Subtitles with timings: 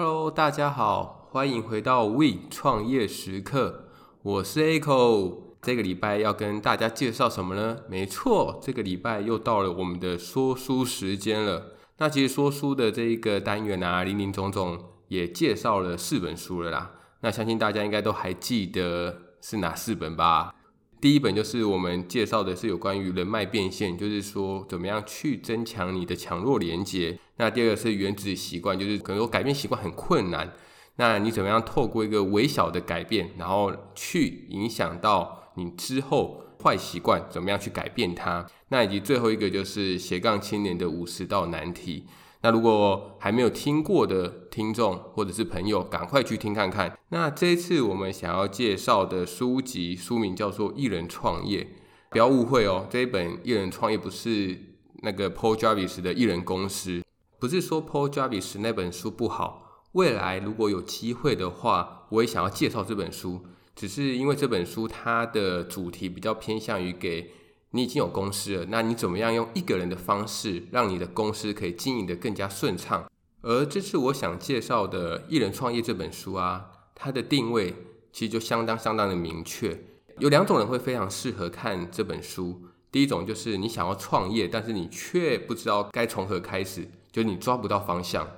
[0.00, 3.88] Hello，大家好，欢迎回到 We 创业时刻，
[4.22, 5.38] 我是 Echo。
[5.60, 7.78] 这个礼拜要跟大家介绍什么呢？
[7.88, 11.72] 没错，这个礼拜又到了我们的说书时间了。
[11.96, 16.92] 那其实说书的这一个单元啊，林林总总也介绍了四本书了啦。
[17.22, 20.54] 那相信大家应该都还记得是哪四本吧？
[21.00, 27.16] 第一本就是我们介绍的是有关于人脉变现，就是说怎么样去增强你的强弱连接。
[27.36, 30.52] 那第二个是原子习惯，就是可能说改变习惯很困难，
[30.96, 38.44] 那你怎么样透过一个微小的改变，然后去影响到你之后坏习惯，怎么样去改变它？
[38.70, 42.06] 那以及最后一个就是斜杠青年的五十道难题。
[42.42, 46.96] 那如果还没有听过的听众或者是朋友，赶快去听看看。
[47.08, 51.64] 那这一次我们想要介绍的书籍书名叫做《一人创业》，
[52.10, 54.56] 不要误会哦，这一本《一人创业》不是
[55.02, 57.02] 那个 Paul Jarvis 的一人公司。
[57.40, 63.40] 不是说 Paul Jarvis 那本书不好，未来如果有机会的话，我也想要介绍这本书。
[63.74, 67.30] 只是因为这本书它的主题比较偏向于给
[67.70, 73.10] 你已经有公司了，那你怎么样用一个人的方式，让你的公司可以经营得更加顺畅？
[73.42, 77.74] 而这次我想介绍的《一人创业》这本书啊，它的定位
[78.12, 79.78] 其实就相当相当的明确。
[80.18, 86.88] 有两种人会非常适合看这本书，第一种就是你想要创业，但是你却不知道该从何开始。
[87.10, 88.28] 就是你抓不到方向。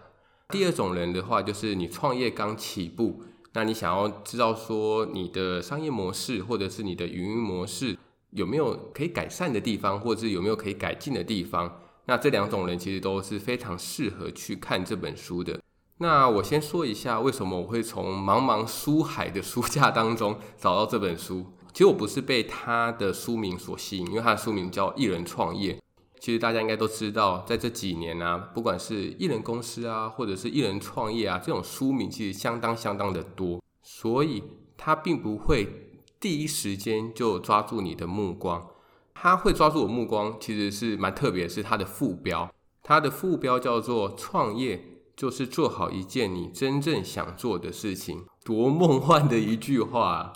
[0.49, 3.23] 第二种人的话，就是你创业刚起步，
[3.53, 7.99] 那你想要知道说你的商业模式或者是你的运模式
[8.31, 11.81] 有没有可以改善的地方，或者是有没有可以改进的地方。
[12.07, 15.61] 那这两种人其实都是非常适合去看这本书的。
[15.99, 21.47] 那我先说一下为什么我会从茫茫书海的书架当中找到这本书。
[21.73, 25.75] 其实我不是被他的书名所吸引，因为他的书名叫《一人创业》。
[26.19, 34.43] 其实大家应该都知道，在这几年啊，不管是艺人公司啊，或者是一人创业啊，这种书名其实相当相当的多，所以
[34.77, 35.90] 它并不会
[36.21, 38.69] 第一时间就抓住你的目光。
[39.15, 50.33] 他会抓住我目光，其实是蛮特别，是他的副标，它的副标叫做“创业就是做好一件你真正想做的事情”，多梦幻的一句话啊。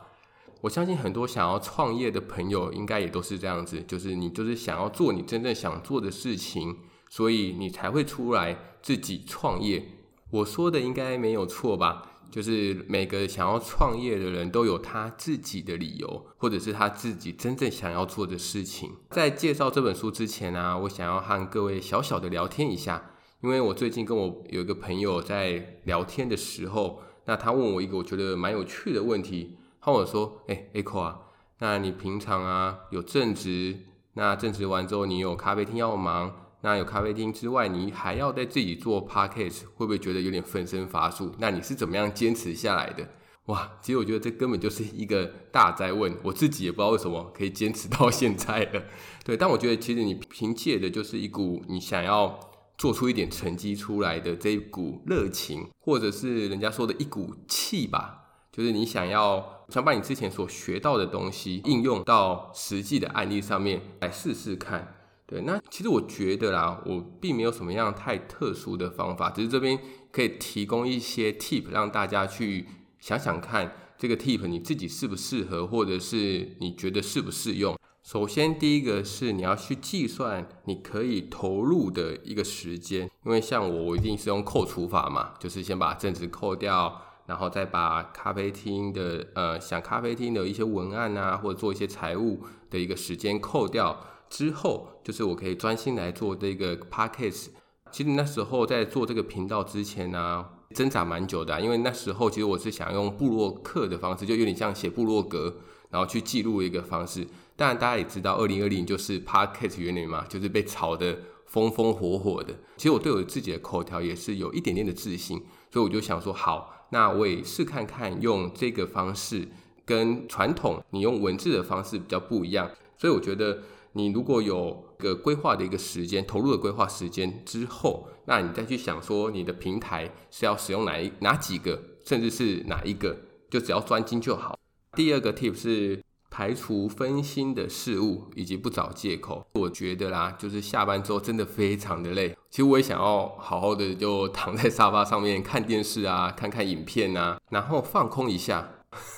[0.62, 6.78] 我相信很多想要创业的朋友应该也都是这样子，就是你就是想要做你真正想做的事情，
[7.10, 9.86] 所以你才会出来自己创业。
[10.30, 12.13] 我说的应该没有错吧？
[12.34, 18.90] 就是每个想要创业的人都有他自己的理由，或者是他自己真正想要做的事情。
[19.10, 29.56] 在介绍这本书之前呢、啊，我想要和各位小小的聊天一下，因为我最近跟我有一个朋友在聊天的时候，那他问我一个我觉得蛮有趣的问题。
[29.80, 31.20] 他跟我说：“哎、欸、，Echo 啊，
[31.60, 33.78] 那你平常啊有正职，
[34.14, 41.30] 那正职完之后你有咖啡厅要忙，那有咖啡厅之外，你还要在自己做 Podcast，会不会觉得有点分身乏术？
[41.38, 43.06] 那你是怎么样坚持下来的？
[43.44, 48.82] 哇，其实我觉得这根本就是一个大哉问，我自己也不知道为什么可以坚持到现在了。
[49.26, 52.40] 对，但我觉得其实你凭借的就是一股你想要
[52.78, 64.94] 做出一点成绩出来的这一股热情，或者是人家说的一股气吧。”就是你想要想把你之前所学到的东西应用到实际的案例上面来试试看，
[65.26, 69.78] 对，那其实我觉得啦，我并没有什么样太特殊的方法，只是这边
[70.12, 72.66] 可以提供一些 tip 让大家去
[72.98, 77.78] 想想看，这个 tip 你自己适不适合，或者是你觉得适不适用。
[78.02, 87.00] 首先第一个是你要去计算你可以投入的一个时间，因为像我，我一定是用扣除法嘛，就是先把正职扣掉。
[87.26, 93.98] 然后再把咖啡厅的呃，想咖啡厅的一些文案啊，或者做一些财务的一个时间扣掉
[94.34, 97.50] 之后，就是我可以专心来做这个 podcast。
[97.92, 105.54] 其实那时候在做这个频道之前呢、啊，挣扎蛮久的、因为那时候其实我是想用部落客的方式，就有点像写部落格，
[105.90, 107.24] 然后去记录一个方式。
[107.54, 111.16] 当然大家也知道，二零二零就是 podcast 元年嘛，就是被炒得
[111.46, 112.52] 风风火火的。
[112.76, 116.88] 其实我对我自己的口条也是有一点点的自信，所以我就想说好。
[116.90, 119.46] 那我也试看看用这个方式，
[119.84, 122.68] 跟传统你用文字的方式比较不一样，
[122.98, 123.62] 所以我觉得
[123.94, 133.16] 你如果有个规划的一个时间，投入的规划时间之后，那你再去想说你的平台是要使用哪一哪几个，甚至是哪一个，
[133.50, 134.58] 就只要专精就好。
[134.92, 136.02] 第二个 tip 是。
[136.36, 139.46] 排除分心的事物，以及不找借口。
[139.52, 142.36] 我觉得啦，就是下班之后真的非常的累。
[142.50, 148.68] 其实我也想要好好的就躺在沙发上面看电视啊，看看影片啊，然后放空一下。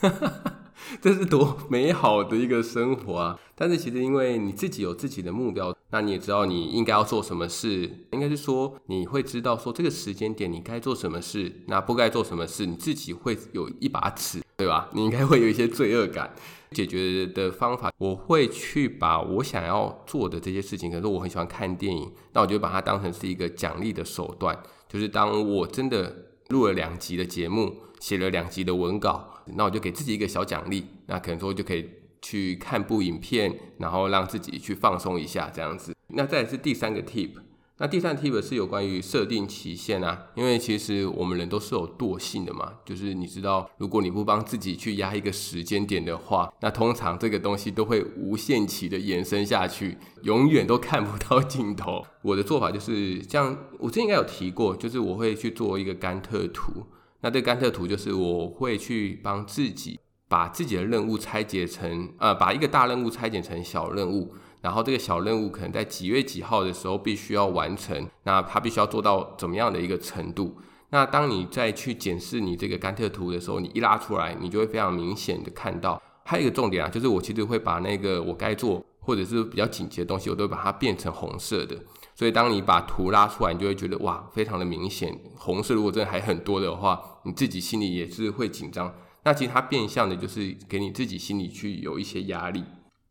[1.03, 3.39] 这是多美好的一个生活啊！
[3.55, 14.89] 但是其实因为你自己有自己的目标，那你也知道你应该要做什么事，应该是说你会知道说这个时间点你该做什么事，那不该做什么事，你自己会有一把尺，对吧？
[14.93, 16.35] 你应该会有一些罪恶感。
[16.73, 24.59] 解决的方法，我会去把我想要做的这些事情，可是我很喜欢看电影，那我就把它当成是一个奖励的手段，
[24.89, 29.36] 就是当我真的录了两集的节目，写了两集的文稿。
[29.55, 31.89] 那我就给自己一个小奖励，那可能说就可以
[32.21, 35.95] 去看部影片，然后让自己去放松一下这样子。
[36.09, 37.31] 那再来是第三个 tip，
[37.79, 52.05] 那第三个 tip 是有关于设定期限啊，因为其实我们人都是有惰性的嘛，就是你知道，如果你不帮自己去压一个时间点的话，那通常这个东西都会无限期的延伸下去，永远都看不到尽头。
[52.23, 56.87] 我的做法就是这样，我之前应该有提过，就是我会去做一个甘特图。
[57.21, 59.99] 那这个甘特图就是我会去帮自己
[60.29, 70.57] 把自己的任务拆解成，呃，把一个大任务拆解成小任务，然后这个小任务可能在几月几号的时候必须要完成，那它必须要做到怎么样的一个程度？
[70.91, 81.77] 那当你再去检视你这个甘特图的时候，你一拉出来，你就会非常明显的看到，还有一个重点啊，就是我其实会把那个我该做或者是比较紧急的东西，我都会把它变成红色的。
[82.17, 85.17] 所以，当你把图拉出来，你就会觉得哇，非常的明显。
[85.37, 88.93] 红色如果真的还很多的话，你自己心里也是会紧张。
[89.23, 92.65] 那其实它变相的就是给你自己心里去有一些压力。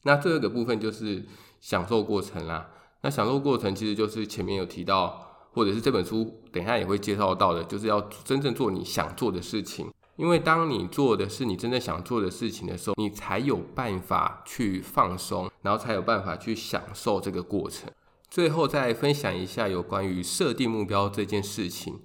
[0.03, 1.23] 那最后一个部分就是
[1.61, 2.69] 享受过程啦。
[3.01, 9.87] 那享受过程其实就是前面有提到，或者是这本书等下也会介绍到的，就是要真正做你想做的事情。
[10.17, 17.89] 因为当你做的是你真正想做的事情的时候，你才有办法去放松，然后才有办法去享受这个过程。
[18.29, 21.99] 最后再分享一下有关于设定目标这件事情，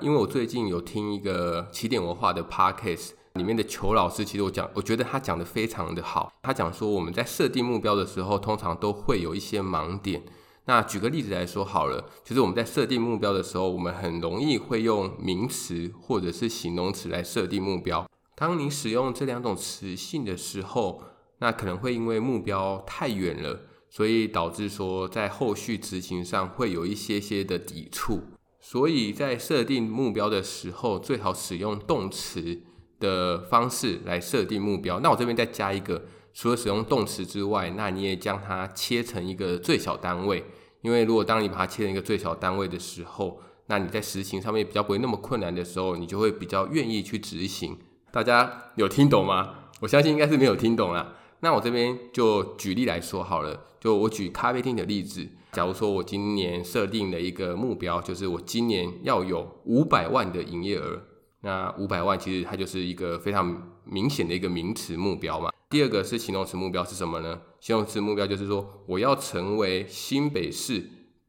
[0.00, 6.32] 因为我最近有听一个起点文化的 podcast，里面的裘老师，其实我讲，我觉得他讲得非常的好。
[6.42, 10.22] 他讲说我们在设定目标的时候，通常都会有一些盲点。
[10.64, 18.08] 那举个例子来说好了，就是我们在设定目标的时候，我们很容易会用名词或者是形容词来设定目标。
[18.36, 21.02] 当你使用这两种词性的时候，
[21.38, 23.62] 那可能会因为目标太远了。
[23.90, 28.22] 所以导致说，在后续执行上会有一些些的抵触，
[28.58, 32.62] 所以在设定目标的时候，最好使用动词
[32.98, 34.98] 的方式来设定目标。
[35.00, 40.44] 那我这边再加一个，除了使用动词之外，那你也将它切成一个最小单位，
[40.80, 47.78] 因为如果当你把它切成一个最小单位的时候，那你在实行上面比较不会那么困难的时候，你就会比较愿意去执行。
[48.10, 49.54] 大家有听懂吗？
[49.80, 51.14] 我相信应该是没有听懂啦。
[51.40, 55.28] 那我这边就举例来说好了，就我举咖啡厅的例子。
[55.52, 61.02] 假如说我今年设定了一个目标，就是我今年要有五百万的营业额。
[61.42, 65.50] 那五百万其实它就是一个非常明显的一个名词目标嘛。
[65.72, 67.40] 第二个是形容词目标是什么呢？
[67.58, 70.84] 形容词目标就是说我要成为新北市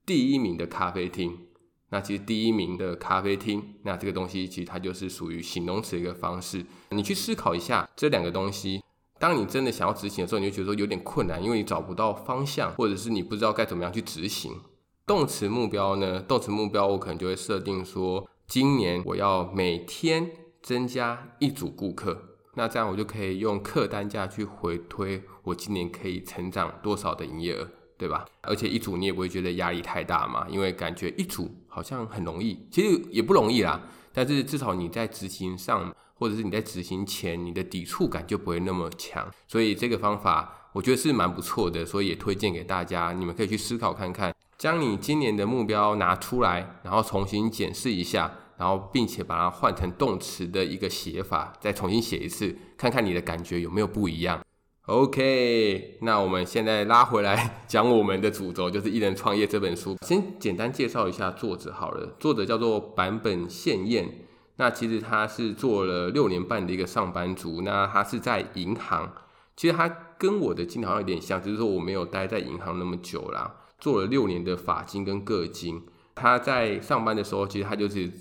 [0.05, 1.47] 第一名的咖啡厅。
[1.91, 6.65] 那其实第一名的咖啡厅，那这个东西其实它就是属于形容词的一个方式。
[6.89, 8.83] 你去思考一下这两个东西。
[9.17, 14.59] 当你真的想要执行的时候，你就觉得说有点困难，因为你找不到方向，或者是你不知道该怎么样去执行。
[15.07, 16.19] 动词目标呢？
[16.19, 20.31] 动词目标我可能就会设定说，今年我要每天
[20.61, 27.67] 增加一组顾客，那这样我就可以用客单价去回推我今年可以成长多少的营业额，
[27.97, 28.25] 对吧？
[28.41, 33.81] 而且一组你也不会觉得压力太大嘛，因为感觉一组好像很容易，其实也不容易啦。
[34.13, 39.27] 但是至少你在执行上，或者是你在执行前，你的抵触感就不会那么强。
[39.47, 43.11] 所以这个方法我觉得是蛮不错的，所以也推荐给大家。
[43.11, 54.39] 你们可以去思考看看，将你今年的目标拿出来，然后重新检视一下，然后并且把它换成动词的一个写法，再重新写一次，看看你的感觉有没有不一样。
[54.87, 59.95] OK，那我们现在拉回来讲我们的主轴，就是《一人创业》这本书。
[60.05, 64.27] 先简单介绍一下作者好了，作者叫做坂本宪彦。
[64.57, 69.11] 那其实他是做了六年半的一个上班族，那他是在银行。
[69.55, 75.81] 其实他跟我的经历好像有点像，就是说我没有待在银行那么久啦，做了六年的法金跟个金。
[76.13, 78.11] 他在上班的时候，其实他就是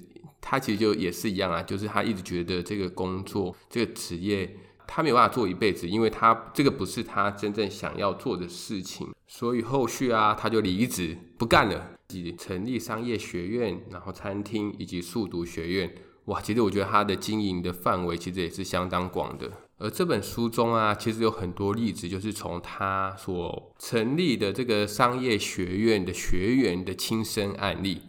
[0.42, 4.54] 他其实就也是一样啊，就是他一直觉得这个工作这个职业。
[4.84, 15.94] 他没有办法做一辈子，因为他这个不是他真正想要做的事情，所以后续啊，他就离职不干了，自己成立商业学院，然后餐厅以及速读学院。
[16.26, 19.50] 哇，其实我觉得他的经营的范围其实也是相当广的。
[19.78, 28.02] 而这本书中啊，其实有很多例子，就是从他所成立的这个商业学院的学员的亲身案例。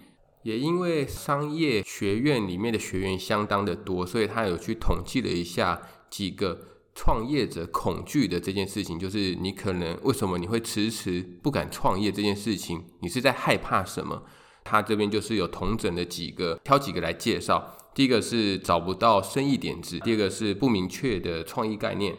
[0.44, 5.82] 也因为商业学院里面的学员相当的多，所以他有去统计了一下。
[6.14, 6.60] 几个
[6.94, 14.22] 创业者恐惧的这件事情，就是你可能为什么你会迟迟不敢创业这件事情，你是在害怕什么？
[14.64, 17.76] 他这边就是有统整的几个，挑几个来介绍。
[17.96, 22.16] 第一个是找不到生意点子，第二个是不明确的创意概念，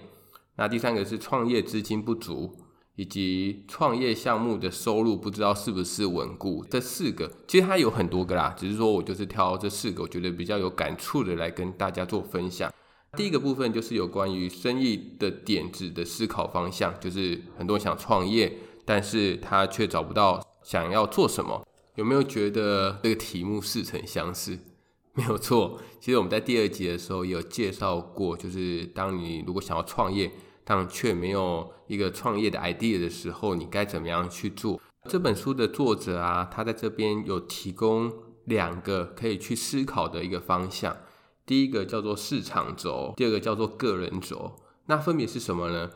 [0.56, 2.56] 那第三个是创业资金不足，
[2.96, 6.64] 以及创业项目的收入不知道是不是稳固。
[6.70, 12.72] 这四个其实它有很多个啦，只是说我就是挑这四个，我觉得比较有感触的来跟大家做分享。
[13.16, 18.52] 第一个部分就是有关于生意的点子的思考方向，就是很多人想创业，
[18.84, 21.66] 但是他却找不到想要做什么。
[21.94, 24.58] 有没有觉得这个题目似曾相识？
[25.14, 30.28] 没有错，其实我们在第二集的时候也有介绍过，就是当你如果想要创业，
[30.64, 34.80] 但却没有一个创业的 idea 的时候，你该怎么样去做？
[35.08, 38.10] 这本书的作者啊，他在这边有提供
[38.44, 40.96] 两个可以去思考的一个方向，
[41.44, 44.56] 第一个叫做市场轴，第二个叫做个人轴。
[44.86, 45.90] 那分别是什么呢？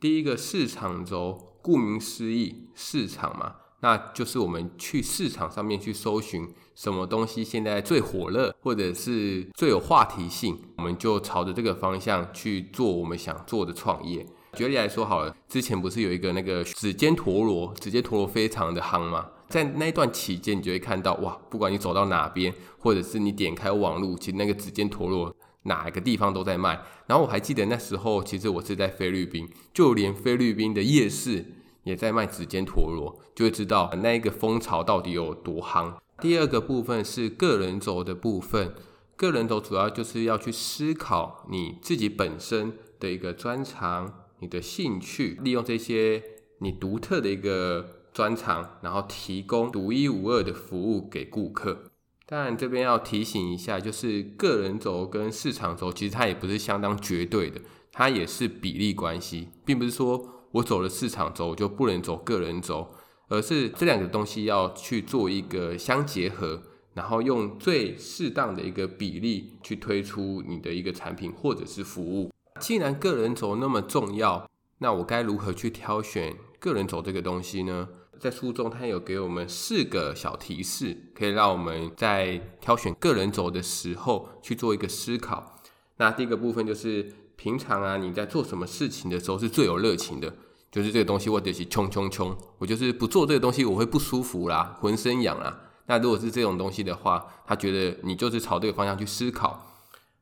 [0.00, 3.56] 第一个市场轴，顾名思义，市场嘛。
[3.82, 14.24] 那就是我们去市场上面去搜寻什么东西现在最火热，或者是最有话题性，我们就朝着这个方向去做我们想做的创业。
[14.54, 25.34] 举例来说好了，之前不是有一个那个指尖陀螺，指尖陀螺非常的夯嘛，在那一段期间，你就会看到哇，不管你走到哪边，或者是你点开网络，其实那个指尖陀螺
[25.64, 26.80] 哪一个地方都在卖。
[27.08, 31.44] 然后我还记得那时候，其实我是在菲律宾，就连菲律宾的夜市。
[31.84, 35.94] 也在卖指尖陀螺，就会知道那一个风潮到底有多夯。
[36.20, 38.74] 第二个部分是个人轴的部分，
[39.16, 46.22] 个人轴主要就是要去思考你自己本身的一个专长、你的兴趣，利用这些
[46.58, 51.90] 你独特的一个专长，然后提供独一无二的服务给顾客。
[52.26, 57.60] 当然，这边要提醒一下，就是个人轴跟市场轴其实它也不是相当绝对的，
[57.90, 60.28] 它也是比例关系，并不是说。
[60.52, 62.88] 我走了市场轴，就不能走个人轴，
[63.28, 72.30] 而是这两个东西要去做一个相结合，然后用最适当的一个比例去推出你的一个产品或者是服务。
[72.60, 74.46] 既然个人轴那么重要，
[74.78, 77.88] 那我该如何去挑选个人轴这个东西呢？
[78.20, 85.58] 在书中，它有给我们四个小提示，可以让我们在挑选个人轴的时候去做一个思考。
[85.96, 87.21] 那第一个部分就是。
[87.42, 90.32] 平常啊，你在做什么事情的时候是最有热情的？
[90.70, 95.58] 就是这个东西，我得去冲冲冲，我就是不做这个东西，我会不舒服啦，浑身痒啦。
[95.86, 99.66] 那如果是这种东西的话，他觉得你就是朝这个方向去思考。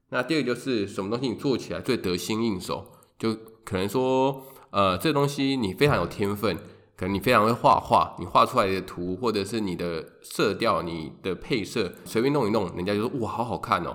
[0.09, 2.87] 那第二个就是什么东西你做起来最得心应手？
[3.19, 3.37] 就
[3.67, 6.57] 可能说，呃，这东西你非常有天分，
[6.97, 13.95] 可能你非常会画画，你画出来的图或者是你的色调、你的配色，随便弄一弄，人家就说哇，好好看哦。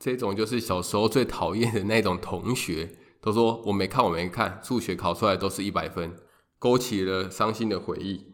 [0.00, 2.90] 这种就是小时候最讨厌的那种同学，
[3.20, 6.16] 都说我没看，我没看，数学考出来都是一百分，
[6.58, 8.24] 勾起了伤心的回忆。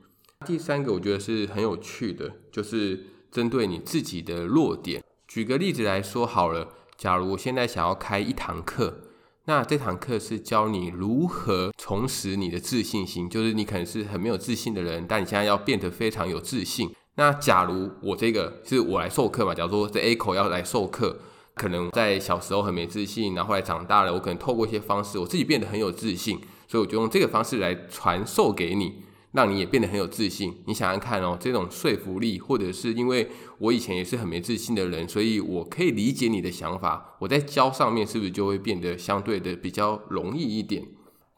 [0.47, 5.03] 第三个我觉得是很有趣的，就是针对你自己的弱点。
[5.27, 9.01] 举个例子来说好了，假如我现在想要开一堂课，
[9.47, 16.95] 那这堂课是教你如何重拾你的自信心，就是你可能是很没有自信的人，但你现在要变得非常有自信。
[17.17, 21.19] 那假如我这个是我来授课嘛，假如说这 A 口要来授课。
[21.57, 28.97] 可能在小时候很没自信，然后后来长大了，我可能透过一些方式，我自己变得很有自信，所以我就用这个方式来传授给你，
[29.33, 30.55] 让你也变得很有自信。
[30.67, 40.87] 你想想看哦，这种说服力，或者是因为我以前也是很没自信的人，所以我可以理解你的想法，我在教上面是不是就会变得相对的比较容易一点？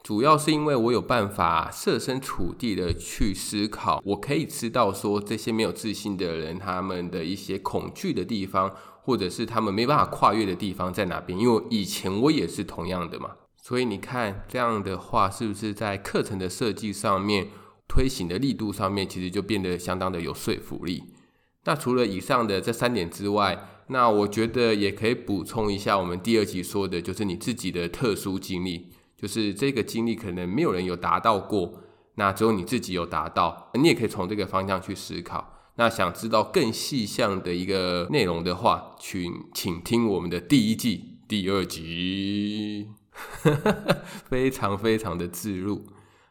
[0.01, 8.73] 主要是因为我有办法设身处地的去思考，我可以知道说这些没有自信的人，他们的一些恐惧的地方。
[9.03, 11.37] 或者是他们没办法跨越的地方在哪边？
[11.37, 17.47] 因为以前我也是同样的嘛，所以你看这样的话，是不是在课程的设计上面、
[17.87, 21.03] 推行的力度上面，其实就变得相当的有说服力。
[21.65, 31.81] 那除了以上的这三点之外，那我觉得也可以补充一下，我们第二集说的就是你自己的特殊经历，就是这个经历可能没有人有达到过，
[32.15, 35.58] 那只有你自己有达到，你也可以从这个方向去思考。
[35.79, 42.89] 那想知道更细项的一个内容的话，请请听我们的第一季第二集，
[44.27, 45.85] 非常非常的置入。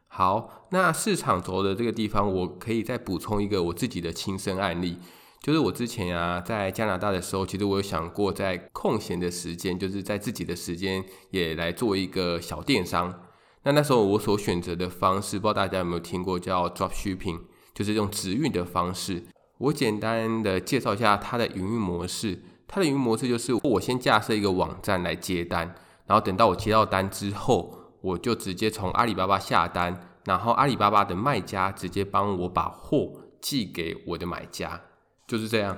[0.07, 4.99] 好，那市场轴的这个地方，我可以再补充一个我自己的亲身案例，
[5.43, 13.23] 就是我之前啊在加拿大的时候，其实我有想过在空闲的时间，就是在自己的时间也来做一个小电商。
[13.63, 17.41] 那那时候我所选择的方式，不知道大家有没有听过，叫 drop shipping，
[17.75, 19.25] 就是用直运的方式。
[19.59, 22.43] 我简单的介绍一下它的营运模式。
[22.67, 25.75] 它的营运模式就是，我先架设一个网站来接单，
[26.07, 33.11] 然后等到我接到单之后，我就直接从阿里巴巴下单，然后阿里巴巴的卖家直接帮我把货
[33.41, 34.81] 寄给我的买家，
[35.27, 35.77] 就是这样。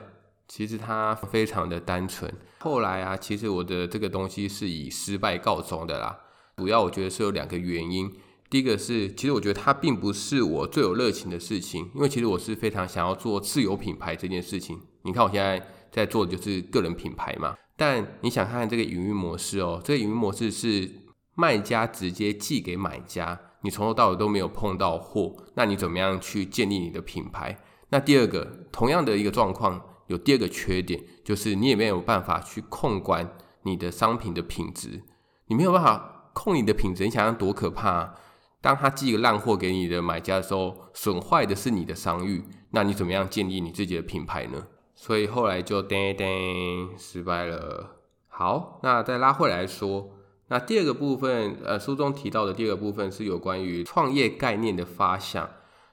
[0.49, 2.29] 其实它非常的单纯。
[2.59, 6.19] 后来啊，其实我的这个东西是以失败告终的啦。
[6.57, 8.13] 主要我觉得是有两个原因。
[8.51, 14.77] 第一个是，其实我觉得它并不是我最有热情的事情，因为其实我是非常想要做自有品牌这件事情。
[15.03, 17.57] 你看我现在在做的就是个人品牌嘛。
[17.77, 20.91] 但你想看看这个营运模式哦，这个营运模式是
[21.37, 27.57] 卖家直接寄给买家，你从头到尾都没有碰到货，那你怎么样去建立你的品牌？
[27.91, 33.31] 那第二个，同样的一个状况，有第二个缺点，就是你也没有办法去控管
[33.63, 35.03] 你的商品的品质，
[35.47, 38.15] 你没有办法控你的品质，你想想多可怕啊！
[38.61, 44.67] 当他寄个烂货给你的买家的时候，损坏的是你的商誉，那你怎么样建立你自己的品牌呢？
[44.95, 47.97] 所以后来就叮叮失败了。
[48.29, 50.11] 好，那再拉回来说，
[50.49, 55.49] 那第二个部分，呃，书中提到的第二个部分是有关于创业概念的发想。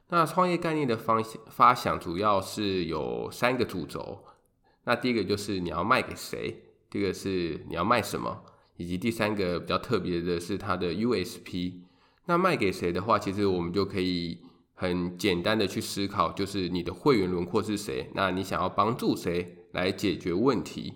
[0.09, 4.25] 那创业概念的方向发想主要是有三个主轴。
[4.83, 8.43] 那第一个就是你要卖给谁，第二个是你要卖什么，
[8.75, 11.86] 以及第三个比较特别的是它的 USP。
[12.27, 14.39] 那卖给谁的话，其实我们就可以。
[14.79, 18.11] 很简单的去思考，就是你的会员轮廓是谁？
[18.13, 20.93] 那你想要帮助谁来解决问题？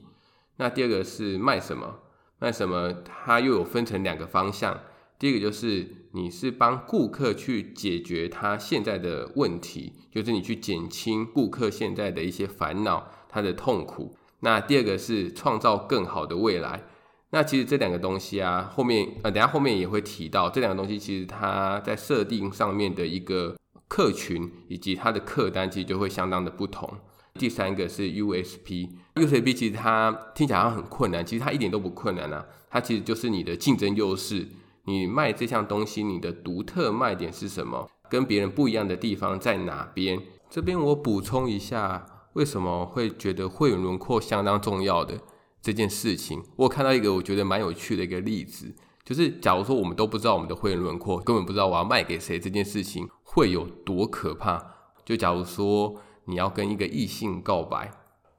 [0.58, 1.96] 那第二个是卖什么？
[2.38, 2.94] 卖什么？
[3.04, 4.80] 它又有分成两个方向。
[5.18, 14.16] 第一个就是你是帮顾客去解决他现在的问题，就是你去减轻顾客现在的一些烦恼、他的痛苦。
[14.42, 16.84] 那第二个是创造更好的未来。
[17.32, 23.56] 那其实这两个东西啊，后面呃，等下后面也会提到这两个东西，其实它在设定上面的一个。
[23.94, 26.90] 客群以及它的客单其实就会相当的不同。
[27.34, 32.46] 第三个是 USP，USP 其实它听起来好像很困难，其实它一点都不困难啊。
[32.70, 34.48] 它其实就是你的竞争优势，
[34.86, 37.90] 你卖这项东西，你的独特卖点是什么？
[38.10, 40.18] 跟别人不一样的地方在哪边？
[40.50, 45.20] 这边我补充一下，为什么会觉得会员轮廓相当重要的
[45.62, 46.44] 这件事情。
[46.56, 53.08] 我看到一个我觉得蛮有趣的一个例子，就是假如说我们都不知道我们的会员轮廓，根本不知道我要卖给谁这件事情。
[53.24, 54.62] 会有多可怕？
[55.06, 55.96] 就假如说
[56.26, 57.92] 你要跟一个异性告白，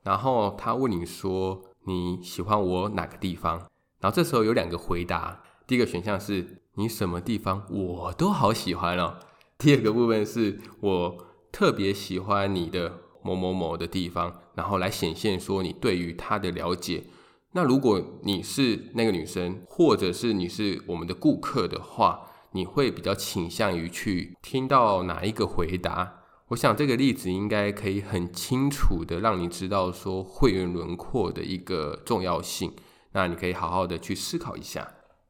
[0.02, 3.58] 然后他问你说你喜欢我哪个地方？
[4.00, 9.16] 然后这时候有两个回答，第一个选项是你什么地方我都好喜欢哦。
[9.56, 17.04] 第二个部分是我特别喜欢你的某某某的地方，然后来显现说你对于他的了解。
[17.52, 22.28] 那如果你是那个女生，或者是你是我们的顾客的话。
[22.54, 26.16] 你会比较倾向于去听到哪一个回答？
[26.48, 32.74] 我想这个例子应该可以很清楚的让你知道说会员轮廓的一个重要性。
[33.12, 34.86] 那你可以好好的去思考一下。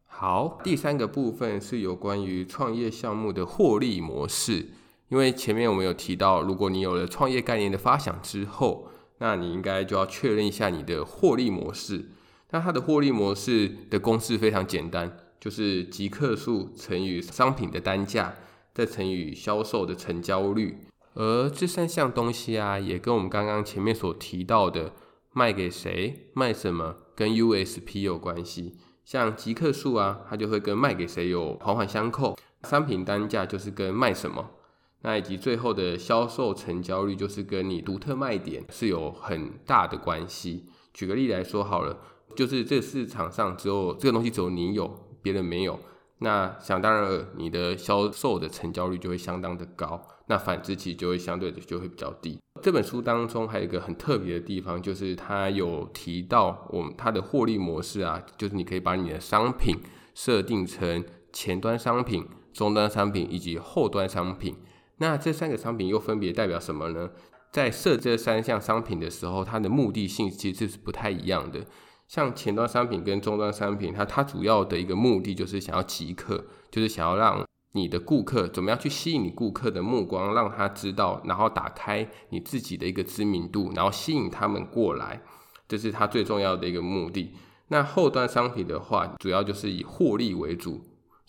[0.09, 4.71] 好，第三个部分是有关于创业项目的获利模式。
[5.13, 12.13] 因为前面我们有提到，如果你有了创业概念的发想之后，那你应该就要确认一下你的获利模式。
[12.49, 15.19] 那它的获利模式的公式非常简单。
[15.39, 18.37] 就是即客数乘以商品的单价，
[18.73, 20.79] 再乘以销售的成交率。
[21.13, 24.93] 而这三项东西啊，也跟我们刚刚前面所提到的
[25.35, 28.79] 卖给谁、卖什么跟 USP 有关系。
[29.05, 32.35] 像即客数啊，它就会跟卖给谁有环环相扣；
[32.67, 34.53] 商品单价就是跟卖什么，
[35.03, 40.67] 那以及最后的销售成交率，就是跟你独特卖点是有很大的关系。
[40.93, 41.99] 举个例来说好了，
[42.35, 45.09] 就是这市场上只有这个东西，只有你有。
[45.25, 45.79] 别人没有，
[46.19, 52.41] 那想当然了，你的销售的成交率就会相当的高，那反之其实就会相对的就会比较低。
[52.61, 59.77] 这本书当中还有一个很特别的地方，就是它有提到我们它的获利模式啊，就是你可以把你的商品
[60.13, 64.57] 设定成前端商品、中端商品以及后端商品。
[65.03, 67.11] 那这三个商品又分别代表什么呢？
[67.51, 71.67] 在设这三项商品的时候，它的目的性其实是不太一样的。
[72.07, 85.21] 像前端商品跟终端商品，它它主要的一个目的就是想要即刻，就是想要让你的顾客怎么样去吸引你顾客的目光，让他知道，然后打开你自己的一个知名度，然后吸引他们过来，
[85.67, 87.35] 这是它最重要的一个目的。
[87.69, 90.81] 那后端商品的话，主要就是以获利为主，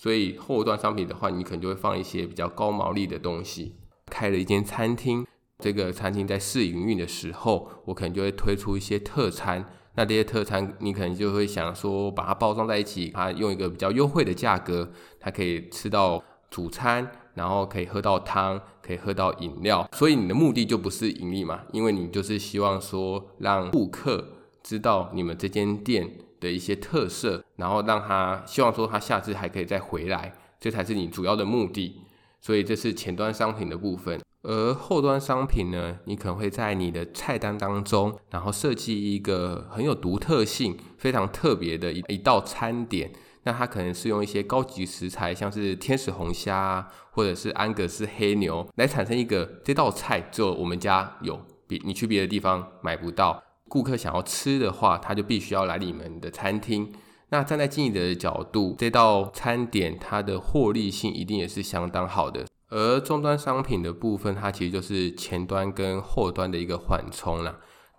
[0.03, 3.77] 所以后端商品的话，你可能就会放一些比较高毛利的东西。
[4.07, 5.25] 开了一间餐厅，
[5.59, 9.65] 这个餐厅在试营运的时候，我可能就会推出一些特餐。
[9.95, 19.87] 那这些特餐，你可能就会想说，把它包装在一起，它用一个比较优惠的价格，它可以吃到主餐，然后可以喝到汤，可以喝到饮料。
[19.93, 26.11] 所以你的目的就不是盈利嘛，因为你就是希望说，让顾客知道你们这间店
[26.43, 32.01] 的一些特色，然后让他希望说他下次还可以再回来，这才是你主要的目的。
[32.41, 43.13] 所以这是前端商品的部分，而后端商品呢，你可能会在你的菜单当中，然后设计一个很有独特性、非常特别的一一道餐点。
[43.45, 53.41] 那它可能是用一些高级食材，像是天使红虾或者是安格斯黑牛，来产生一个这道菜只有我们家有，别你去别的地方买不到。
[53.73, 56.93] 顾客想要吃的话，他就必须要来你们的餐厅。
[57.29, 62.45] 那站在经营者的角度，这道餐点它的获利性一定也是相当好的。
[62.69, 67.57] 而终端商品的部分，它其实就是前端跟后端的一个缓冲啦。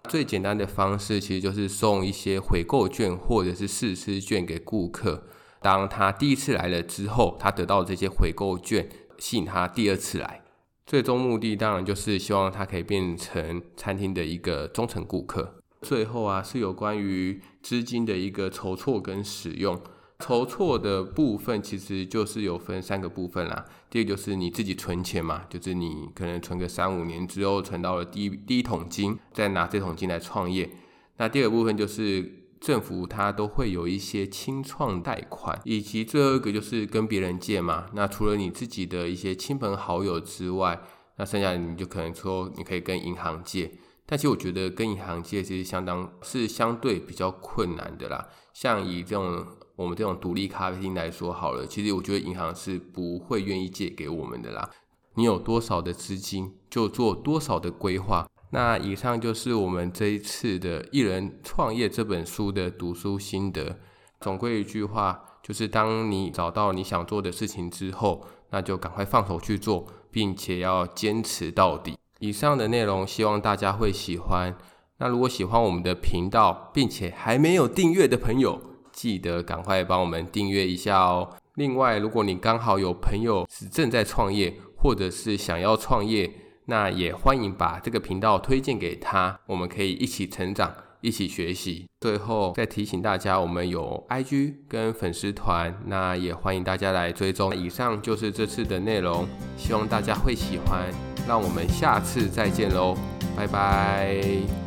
[0.09, 5.25] 最简单的方式，其实就是送一些回购券或者是试吃券给顾客。
[5.61, 10.43] 当他第一次来了之后，他得到这些回购券，吸引他第二次来。
[10.87, 15.55] 最终目的当然就是希望他可以变成餐厅的一个忠诚顾客。
[15.85, 19.79] 最后啊，是有关于资金的一个筹措跟使用。
[20.21, 23.67] 筹措的部分其实就是有分三个部分啦。
[23.91, 30.71] 第一个就是你自己存钱嘛，就是你可能存个三五年之后存到了第一第一桶金，再拿这桶金来创业。
[31.19, 37.87] 那第二个部分就是政府它都会有一些清创贷款，以及最后一个就是跟别人借嘛。
[37.93, 40.81] 那除了你自己的一些亲朋好友之外，
[41.19, 43.71] 那剩下你就可能说你可以跟银行借。
[44.07, 48.29] 但其实我觉得跟银行借其实相当是相对比较困难的啦。
[48.53, 54.71] 像以这种我们这种独立咖啡厅来说好了，其实我觉得银行是不会愿意借给我们的啦。
[55.15, 58.29] 你有多少的资金，就做多少的规划。
[58.51, 63.79] 那以上就是我们这一次的《一人创业》这本书的读书心得。
[64.21, 71.97] 总归一句话，就是当你找到你想做的事情之后，那就赶快放手去做，并且要坚持到底。
[72.21, 74.57] 以上的内容希望大家会喜欢。
[74.99, 78.61] 那如果喜欢我们的频道，并且还没有订阅的朋友，
[78.93, 81.37] 记得赶快帮我们订阅一下哦。
[81.57, 86.31] 另外，如果你刚好有朋友是正在创业，或者是想要创业，
[86.67, 91.87] 那也欢迎把这个频道推荐给他，我们可以一起成长，一起学习。
[92.01, 97.55] 最后再提醒大家，我们有 IG 跟粉丝团，那也欢迎大家来追踪。
[97.55, 101.14] 以上就是这次的内容，希望大家会喜欢。
[101.27, 102.97] 让我们下次再见喽，
[103.37, 104.64] 拜拜。